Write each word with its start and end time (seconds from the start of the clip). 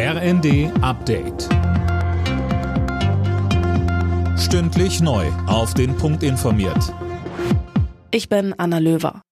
RND 0.00 0.70
Update. 0.80 1.48
Stündlich 4.38 5.00
neu. 5.00 5.26
Auf 5.48 5.74
den 5.74 5.96
Punkt 5.96 6.22
informiert. 6.22 6.94
Ich 8.12 8.28
bin 8.28 8.54
Anna 8.56 8.78
Löwer. 8.78 9.22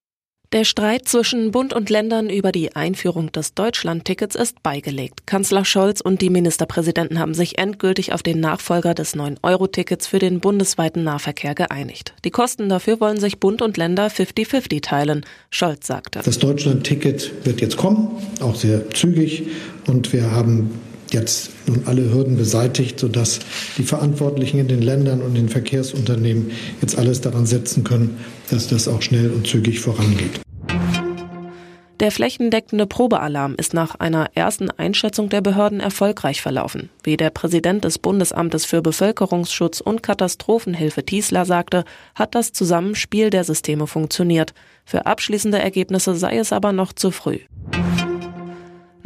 Der 0.52 0.64
Streit 0.64 1.06
zwischen 1.08 1.50
Bund 1.50 1.72
und 1.74 1.90
Ländern 1.90 2.30
über 2.30 2.50
die 2.50 2.74
Einführung 2.74 3.30
des 3.30 3.54
Deutschland-Tickets 3.54 4.36
ist 4.36 4.62
beigelegt. 4.62 5.26
Kanzler 5.26 5.64
Scholz 5.64 6.00
und 6.00 6.20
die 6.22 6.30
Ministerpräsidenten 6.30 7.18
haben 7.18 7.34
sich 7.34 7.58
endgültig 7.58 8.12
auf 8.12 8.22
den 8.22 8.40
Nachfolger 8.40 8.94
des 8.94 9.16
9-Euro-Tickets 9.16 10.06
für 10.06 10.18
den 10.18 10.40
bundesweiten 10.40 11.02
Nahverkehr 11.02 11.54
geeinigt. 11.54 12.14
Die 12.24 12.30
Kosten 12.30 12.68
dafür 12.68 13.00
wollen 13.00 13.18
sich 13.18 13.38
Bund 13.38 13.60
und 13.60 13.76
Länder 13.76 14.06
50-50 14.06 14.82
teilen. 14.82 15.26
Scholz 15.50 15.86
sagte. 15.86 16.20
Das 16.24 16.38
Deutschland-Ticket 16.38 17.44
wird 17.44 17.60
jetzt 17.60 17.76
kommen, 17.76 18.16
auch 18.40 18.54
sehr 18.54 18.88
zügig. 18.90 19.48
Und 19.86 20.12
wir 20.12 20.30
haben 20.32 20.70
jetzt 21.12 21.50
nun 21.66 21.82
alle 21.86 22.12
Hürden 22.12 22.36
beseitigt, 22.36 22.98
sodass 22.98 23.40
die 23.78 23.84
Verantwortlichen 23.84 24.58
in 24.58 24.68
den 24.68 24.82
Ländern 24.82 25.22
und 25.22 25.34
den 25.34 25.48
Verkehrsunternehmen 25.48 26.50
jetzt 26.80 26.98
alles 26.98 27.20
daran 27.20 27.46
setzen 27.46 27.84
können, 27.84 28.18
dass 28.50 28.68
das 28.68 28.88
auch 28.88 29.02
schnell 29.02 29.30
und 29.30 29.46
zügig 29.46 29.80
vorangeht. 29.80 30.40
Der 32.00 32.10
flächendeckende 32.10 32.86
Probealarm 32.86 33.54
ist 33.56 33.72
nach 33.72 33.94
einer 33.94 34.28
ersten 34.34 34.70
Einschätzung 34.70 35.30
der 35.30 35.40
Behörden 35.40 35.80
erfolgreich 35.80 36.42
verlaufen. 36.42 36.90
Wie 37.02 37.16
der 37.16 37.30
Präsident 37.30 37.84
des 37.84 37.98
Bundesamtes 37.98 38.66
für 38.66 38.82
Bevölkerungsschutz 38.82 39.80
und 39.80 40.02
Katastrophenhilfe 40.02 41.04
Tiesler 41.04 41.46
sagte, 41.46 41.84
hat 42.14 42.34
das 42.34 42.52
Zusammenspiel 42.52 43.30
der 43.30 43.44
Systeme 43.44 43.86
funktioniert. 43.86 44.52
Für 44.84 45.06
abschließende 45.06 45.58
Ergebnisse 45.58 46.14
sei 46.16 46.36
es 46.36 46.52
aber 46.52 46.72
noch 46.72 46.92
zu 46.92 47.10
früh. 47.10 47.38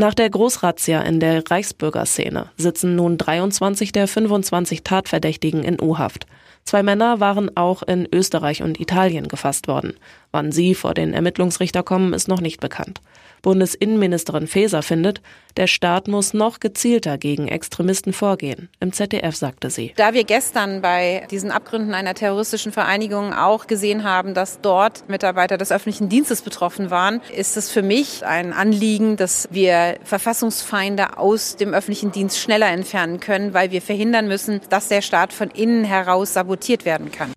Nach 0.00 0.14
der 0.14 0.30
Großrazzia 0.30 1.02
in 1.02 1.20
der 1.20 1.42
Reichsbürgerszene 1.50 2.46
sitzen 2.56 2.96
nun 2.96 3.18
23 3.18 3.92
der 3.92 4.08
25 4.08 4.82
Tatverdächtigen 4.82 5.62
in 5.62 5.78
U-Haft. 5.78 6.27
Zwei 6.64 6.83
Männer 6.84 7.19
waren 7.19 7.56
auch 7.56 7.83
in 7.83 8.06
Österreich 8.12 8.62
und 8.62 8.78
Italien 8.80 9.27
gefasst 9.27 9.66
worden. 9.66 9.94
Wann 10.30 10.53
sie 10.53 10.77
vor 10.77 10.94
den 10.94 11.14
Ermittlungsrichter 11.14 11.83
kommen, 11.83 12.12
ist 12.12 12.28
noch 12.28 12.41
nicht 12.41 12.61
bekannt. 12.61 13.00
Bundesinnenministerin 13.42 14.47
Faeser 14.47 14.83
findet, 14.83 15.22
der 15.56 15.66
Staat 15.66 16.08
muss 16.08 16.34
noch 16.34 16.61
gezielter 16.61 17.16
gegen 17.16 17.48
Extremisten 17.48 18.12
vorgehen. 18.12 18.69
Im 18.81 18.92
ZDF 18.92 19.34
sagte 19.34 19.70
sie. 19.70 19.94
Da 19.97 20.12
wir 20.12 20.25
gestern 20.25 20.83
bei 20.83 21.27
diesen 21.31 21.50
Abgründen 21.50 21.94
einer 21.94 22.12
terroristischen 22.12 22.70
Vereinigung 22.70 23.33
auch 23.33 23.66
gesehen 23.66 24.05
haben, 24.05 24.34
dass 24.34 24.61
dort 24.61 25.08
Mitarbeiter 25.08 25.56
des 25.56 25.72
öffentlichen 25.72 26.11
Dienstes 26.11 26.42
betroffen 26.42 26.91
waren, 26.91 27.22
ist 27.34 27.56
es 27.56 27.70
für 27.70 27.83
mich 27.83 28.27
ein 28.27 28.53
Anliegen, 28.53 29.16
dass 29.16 29.48
wir 29.50 29.97
Verfassungsfeinde 30.05 31.16
aus 31.16 31.56
dem 31.56 31.72
öffentlichen 31.72 32.12
Dienst 32.12 32.38
schneller 32.38 32.69
entfernen 32.69 33.20
können, 33.20 33.55
weil 33.55 33.70
wir 33.70 33.81
verhindern 33.81 34.28
müssen, 34.28 34.61
dass 34.69 34.88
der 34.88 35.00
Staat 35.00 35.33
von 35.33 35.50
innen 35.50 35.84
heraus 35.84 36.34
sabotiert 36.34 36.50
werden 36.84 37.11
kann. 37.12 37.33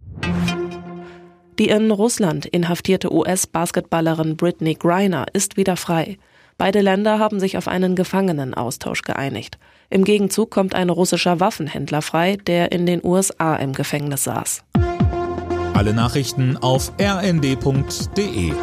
Die 1.59 1.69
in 1.69 1.91
Russland 1.91 2.45
inhaftierte 2.45 3.13
US-Basketballerin 3.13 4.37
Britney 4.37 4.73
Griner 4.73 5.25
ist 5.33 5.55
wieder 5.55 5.77
frei. 5.77 6.17
Beide 6.57 6.81
Länder 6.81 7.19
haben 7.19 7.39
sich 7.39 7.57
auf 7.57 7.67
einen 7.67 7.95
Gefangenenaustausch 7.95 9.01
geeinigt. 9.03 9.57
Im 9.89 10.03
Gegenzug 10.03 10.49
kommt 10.49 10.75
ein 10.75 10.89
russischer 10.89 11.39
Waffenhändler 11.39 12.01
frei, 12.01 12.37
der 12.47 12.71
in 12.71 12.85
den 12.85 13.03
USA 13.03 13.55
im 13.55 13.73
Gefängnis 13.73 14.23
saß. 14.23 14.63
Alle 15.73 15.93
Nachrichten 15.93 16.57
auf 16.57 16.91
rnd.de 16.99 18.53